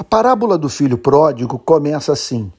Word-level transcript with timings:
A 0.00 0.02
parábola 0.02 0.56
do 0.56 0.70
filho 0.70 0.96
pródigo 0.96 1.58
começa 1.58 2.10
assim: 2.10 2.50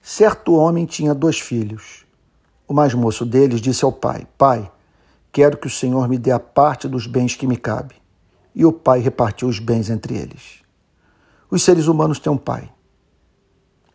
Certo 0.00 0.54
homem 0.54 0.86
tinha 0.86 1.12
dois 1.12 1.40
filhos. 1.40 2.06
O 2.68 2.72
mais 2.72 2.94
moço 2.94 3.26
deles 3.26 3.60
disse 3.60 3.84
ao 3.84 3.90
pai: 3.90 4.24
Pai, 4.38 4.70
quero 5.32 5.56
que 5.56 5.66
o 5.66 5.70
Senhor 5.70 6.06
me 6.06 6.16
dê 6.16 6.30
a 6.30 6.38
parte 6.38 6.86
dos 6.86 7.08
bens 7.08 7.34
que 7.34 7.44
me 7.44 7.56
cabe. 7.56 7.96
E 8.54 8.64
o 8.64 8.70
pai 8.72 9.00
repartiu 9.00 9.48
os 9.48 9.58
bens 9.58 9.90
entre 9.90 10.16
eles. 10.16 10.62
Os 11.50 11.64
seres 11.64 11.88
humanos 11.88 12.20
têm 12.20 12.32
um 12.32 12.38
pai. 12.38 12.70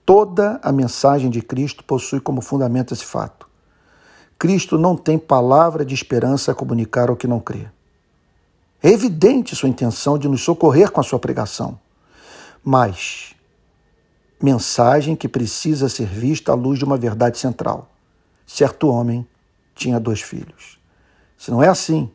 Toda 0.06 0.60
a 0.62 0.74
mensagem 0.74 1.30
de 1.30 1.42
Cristo 1.42 1.86
possui 1.86 2.20
como 2.20 2.42
fundamento 2.42 2.94
esse 2.94 3.06
fato. 3.06 3.48
Cristo 4.38 4.78
não 4.78 4.98
tem 4.98 5.18
palavra 5.18 5.86
de 5.86 5.96
esperança 5.96 6.52
a 6.52 6.56
comunicar 6.56 7.10
ao 7.10 7.16
que 7.16 7.26
não 7.26 7.40
crê. 7.40 7.70
É 8.84 8.90
evidente 8.90 9.56
sua 9.56 9.70
intenção 9.70 10.18
de 10.18 10.28
nos 10.28 10.42
socorrer 10.42 10.92
com 10.92 11.00
a 11.00 11.04
sua 11.04 11.20
pregação 11.20 11.80
mas 12.64 13.36
mensagem 14.42 15.16
que 15.16 15.28
precisa 15.28 15.90
ser 15.90 16.08
vista 16.08 16.52
à 16.52 16.56
luz 16.56 16.80
de 16.80 16.86
uma 16.86 16.98
verdade 16.98 17.38
central. 17.38 17.90
Certo 18.46 18.88
homem 18.88 19.26
tinha 19.76 20.00
dois 20.00 20.22
filhos. 20.22 20.80
Se 21.38 21.50
não 21.52 21.62
é 21.62 21.68
assim, 21.68 22.10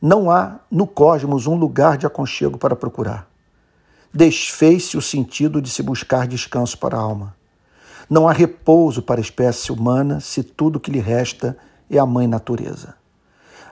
não 0.00 0.30
há 0.30 0.60
no 0.70 0.86
cosmos 0.86 1.46
um 1.46 1.54
lugar 1.54 1.96
de 1.96 2.06
aconchego 2.06 2.58
para 2.58 2.76
procurar. 2.76 3.28
Desfez-se 4.12 4.96
o 4.96 5.02
sentido 5.02 5.60
de 5.60 5.68
se 5.68 5.82
buscar 5.82 6.26
descanso 6.26 6.78
para 6.78 6.96
a 6.96 7.00
alma. 7.00 7.36
Não 8.08 8.28
há 8.28 8.32
repouso 8.32 9.02
para 9.02 9.20
a 9.20 9.22
espécie 9.22 9.70
humana 9.70 10.20
se 10.20 10.42
tudo 10.42 10.80
que 10.80 10.90
lhe 10.90 11.00
resta 11.00 11.56
é 11.90 11.98
a 11.98 12.06
mãe 12.06 12.26
natureza. 12.26 12.97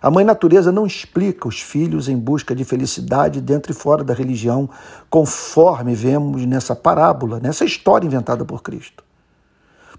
A 0.01 0.11
mãe 0.11 0.25
natureza 0.25 0.71
não 0.71 0.87
explica 0.87 1.49
os 1.49 1.61
filhos 1.61 2.09
em 2.09 2.17
busca 2.17 2.55
de 2.55 2.65
felicidade 2.65 3.41
dentro 3.41 3.73
e 3.73 3.75
fora 3.75 4.05
da 4.05 4.13
religião, 4.15 4.69
conforme 5.09 5.95
vemos 5.95 6.45
nessa 6.45 6.77
parábola, 6.77 7.41
nessa 7.41 7.65
história 7.65 8.07
inventada 8.07 8.45
por 8.45 8.63
Cristo. 8.63 9.03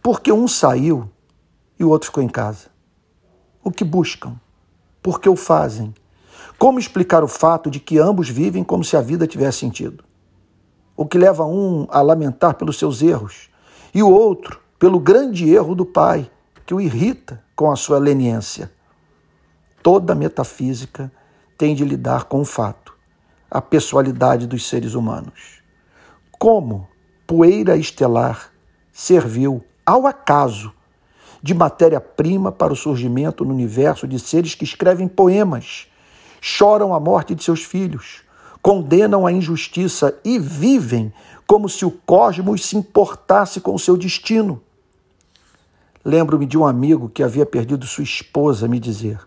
Porque 0.01 0.31
um 0.31 0.47
saiu 0.47 1.09
e 1.79 1.83
o 1.83 1.89
outro 1.89 2.07
ficou 2.07 2.23
em 2.23 2.29
casa. 2.29 2.67
O 3.63 3.71
que 3.71 3.83
buscam? 3.83 4.35
Por 5.01 5.19
que 5.19 5.27
o 5.27 5.35
fazem? 5.35 5.93
Como 6.57 6.79
explicar 6.79 7.23
o 7.23 7.27
fato 7.27 7.69
de 7.69 7.79
que 7.79 7.99
ambos 7.99 8.29
vivem 8.29 8.63
como 8.63 8.83
se 8.83 8.95
a 8.95 9.01
vida 9.01 9.27
tivesse 9.27 9.59
sentido? 9.59 10.03
O 10.95 11.05
que 11.05 11.17
leva 11.17 11.45
um 11.45 11.87
a 11.89 12.01
lamentar 12.01 12.55
pelos 12.55 12.79
seus 12.79 13.01
erros 13.01 13.49
e 13.93 14.01
o 14.01 14.09
outro 14.09 14.59
pelo 14.79 14.99
grande 14.99 15.49
erro 15.49 15.73
do 15.73 15.85
pai, 15.85 16.29
que 16.65 16.73
o 16.73 16.81
irrita 16.81 17.43
com 17.55 17.71
a 17.71 17.75
sua 17.75 17.97
leniência. 17.97 18.71
Toda 19.81 20.15
metafísica 20.15 21.11
tem 21.57 21.73
de 21.73 21.83
lidar 21.83 22.25
com 22.25 22.41
o 22.41 22.45
fato, 22.45 22.93
a 23.49 23.61
pessoalidade 23.61 24.45
dos 24.45 24.67
seres 24.67 24.93
humanos. 24.93 25.61
Como 26.37 26.87
poeira 27.25 27.75
estelar 27.75 28.51
serviu 28.91 29.63
ao 29.85 30.05
acaso 30.05 30.73
de 31.41 31.53
matéria-prima 31.53 32.51
para 32.51 32.73
o 32.73 32.75
surgimento 32.75 33.45
no 33.45 33.53
universo 33.53 34.07
de 34.07 34.19
seres 34.19 34.55
que 34.55 34.63
escrevem 34.63 35.07
poemas, 35.07 35.87
choram 36.41 36.93
a 36.93 36.99
morte 36.99 37.33
de 37.33 37.43
seus 37.43 37.63
filhos, 37.63 38.23
condenam 38.61 39.25
a 39.25 39.31
injustiça 39.31 40.19
e 40.25 40.37
vivem 40.39 41.13
como 41.45 41.69
se 41.69 41.85
o 41.85 41.91
cosmos 41.91 42.65
se 42.65 42.75
importasse 42.75 43.61
com 43.61 43.73
o 43.73 43.79
seu 43.79 43.95
destino. 43.95 44.61
Lembro-me 46.03 46.45
de 46.45 46.57
um 46.57 46.65
amigo 46.65 47.09
que 47.09 47.23
havia 47.23 47.45
perdido 47.45 47.85
sua 47.85 48.03
esposa 48.03 48.67
me 48.67 48.79
dizer: 48.79 49.19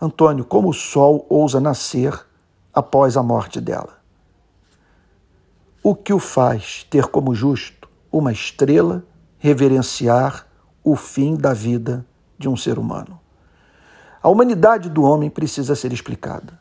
Antônio, 0.00 0.44
como 0.44 0.68
o 0.68 0.74
sol 0.74 1.24
ousa 1.28 1.58
nascer 1.58 2.26
após 2.72 3.16
a 3.16 3.22
morte 3.22 3.60
dela? 3.60 3.98
O 5.82 5.94
que 5.94 6.12
o 6.12 6.18
faz 6.18 6.84
ter 6.90 7.06
como 7.06 7.34
justo 7.34 7.88
uma 8.12 8.32
estrela 8.32 9.04
reverenciar 9.38 10.46
o 10.84 10.96
fim 10.96 11.34
da 11.34 11.54
vida 11.54 12.04
de 12.38 12.48
um 12.48 12.56
ser 12.56 12.78
humano? 12.78 13.18
A 14.22 14.28
humanidade 14.28 14.90
do 14.90 15.02
homem 15.02 15.30
precisa 15.30 15.74
ser 15.74 15.92
explicada. 15.92 16.60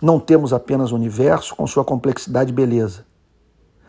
Não 0.00 0.20
temos 0.20 0.52
apenas 0.52 0.92
o 0.92 0.94
universo 0.94 1.54
com 1.56 1.66
sua 1.66 1.84
complexidade 1.84 2.50
e 2.50 2.54
beleza. 2.54 3.04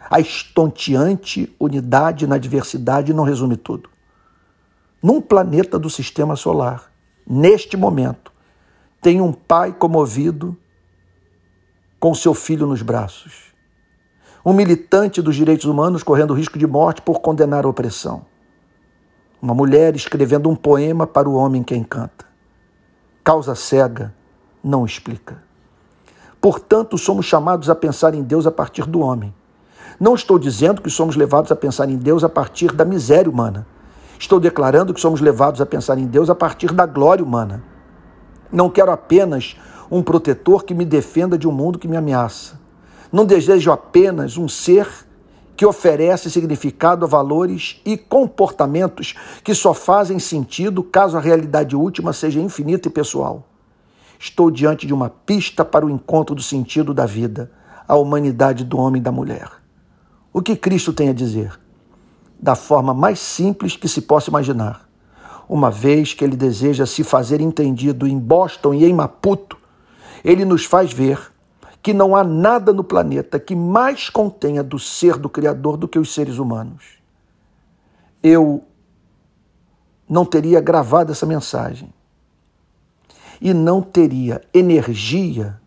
A 0.10 0.20
estonteante 0.20 1.56
unidade 1.60 2.26
na 2.28 2.38
diversidade 2.38 3.14
não 3.14 3.24
resume 3.24 3.56
tudo. 3.56 3.90
Num 5.02 5.22
planeta 5.22 5.78
do 5.78 5.90
sistema 5.90 6.36
solar, 6.36 6.92
neste 7.26 7.78
momento, 7.78 8.32
tem 9.02 9.22
um 9.22 9.32
pai 9.32 9.72
comovido 9.72 10.58
com 12.00 12.14
seu 12.14 12.34
filho 12.34 12.66
nos 12.66 12.82
braços. 12.82 13.54
Um 14.46 14.54
militante 14.54 15.22
dos 15.22 15.36
direitos 15.36 15.66
humanos 15.66 16.04
correndo 16.04 16.34
risco 16.34 16.58
de 16.58 16.66
morte 16.66 17.02
por 17.02 17.20
condenar 17.20 17.66
a 17.66 17.70
opressão. 17.70 18.26
Uma 19.42 19.54
mulher 19.54 19.96
escrevendo 19.96 20.50
um 20.50 20.56
poema 20.56 21.06
para 21.06 21.30
o 21.30 21.36
homem 21.36 21.64
que 21.64 21.76
encanta. 21.76 22.26
Causa 23.24 23.56
cega 23.56 24.14
não 24.64 24.86
explica. 24.86 25.44
Portanto, 26.40 26.98
somos 26.98 27.26
chamados 27.26 27.70
a 27.70 27.76
pensar 27.76 28.14
em 28.14 28.24
Deus 28.24 28.48
a 28.48 28.52
partir 28.52 28.86
do 28.86 29.00
homem. 29.00 29.34
Não 30.00 30.16
estou 30.16 30.38
dizendo 30.40 30.82
que 30.82 30.90
somos 30.90 31.16
levados 31.16 31.52
a 31.52 31.56
pensar 31.56 31.90
em 31.90 31.98
Deus 31.98 32.24
a 32.24 32.30
partir 32.30 32.72
da 32.72 32.86
miséria 32.86 33.30
humana. 33.30 33.68
Estou 34.20 34.40
declarando 34.40 34.94
que 34.94 35.02
somos 35.02 35.20
levados 35.20 35.62
a 35.62 35.66
pensar 35.66 35.98
em 35.98 36.08
Deus 36.08 36.30
a 36.30 36.36
partir 36.36 36.72
da 36.74 36.86
glória 36.86 37.24
humana. 37.24 37.64
Não 38.52 38.70
quero 38.70 38.92
apenas 38.92 39.58
um 39.92 40.02
protetor 40.02 40.64
que 40.64 40.74
me 40.74 40.86
defenda 40.86 41.38
de 41.38 41.48
um 41.48 41.52
mundo 41.52 41.80
que 41.80 41.88
me 41.88 41.98
ameaça. 41.98 42.60
Não 43.12 43.26
desejo 43.26 43.72
apenas 43.72 44.38
um 44.38 44.48
ser 44.48 44.88
que 45.56 45.66
oferece 45.66 46.30
significado 46.30 47.04
a 47.04 47.08
valores 47.08 47.82
e 47.84 47.98
comportamentos 47.98 49.16
que 49.44 49.56
só 49.56 49.74
fazem 49.74 50.20
sentido 50.20 50.84
caso 50.84 51.18
a 51.18 51.20
realidade 51.20 51.76
última 51.76 52.14
seja 52.14 52.40
infinita 52.40 52.88
e 52.88 52.92
pessoal. 52.92 53.48
Estou 54.20 54.52
diante 54.52 54.86
de 54.86 54.94
uma 54.94 55.10
pista 55.10 55.66
para 55.66 55.86
o 55.86 55.90
encontro 55.90 56.36
do 56.36 56.44
sentido 56.44 56.94
da 56.94 57.06
vida, 57.06 57.52
a 57.88 57.96
humanidade 57.96 58.64
do 58.64 58.78
homem 58.78 59.00
e 59.00 59.04
da 59.04 59.12
mulher. 59.12 59.50
O 60.32 60.42
que 60.42 60.56
Cristo 60.56 60.94
tem 60.94 61.10
a 61.10 61.14
dizer? 61.14 61.60
Da 62.40 62.54
forma 62.54 62.94
mais 62.94 63.20
simples 63.20 63.76
que 63.76 63.88
se 63.88 64.02
possa 64.02 64.30
imaginar 64.30 64.87
uma 65.48 65.72
vez 65.72 66.14
que 66.14 66.24
ele 66.24 66.36
deseja 66.36 66.86
se 66.86 67.04
fazer 67.04 67.40
entendido 67.40 68.08
em 68.08 68.18
Boston 68.18 68.74
e 68.74 68.86
em 68.86 68.94
Maputo, 68.94 69.58
ele 70.24 70.44
nos 70.44 70.66
faz 70.66 70.92
ver 70.92 71.32
que 71.82 71.94
não 71.94 72.16
há 72.16 72.24
nada 72.24 72.74
no 72.74 72.84
planeta 72.84 73.40
que 73.40 73.56
mais 73.56 74.10
contenha 74.10 74.62
do 74.62 74.78
ser 74.78 75.18
do 75.18 75.30
Criador 75.30 75.78
do 75.78 75.88
que 75.88 75.98
os 75.98 76.14
seres 76.14 76.38
humanos. 76.38 76.98
Eu 78.22 78.66
não 80.10 80.26
teria 80.26 80.60
gravado 80.60 81.12
essa 81.12 81.26
mensagem 81.26 81.94
e 83.40 83.54
não 83.54 83.82
teria 83.82 84.42
energia 84.54 85.62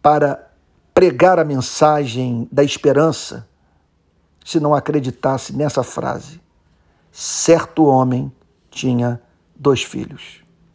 para 0.00 0.48
pregar 0.92 1.38
a 1.38 1.44
mensagem 1.44 2.46
da 2.52 2.62
esperança 2.62 3.48
se 4.44 4.60
não 4.60 4.74
acreditasse 4.74 5.52
nessa 5.56 5.82
frase. 5.82 6.40
Certo 7.10 7.86
homem 7.86 8.30
tinha 8.74 9.20
dois 9.56 9.82
filhos. 9.82 10.43